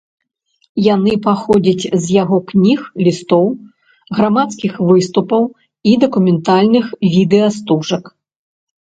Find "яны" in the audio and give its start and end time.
0.83-1.11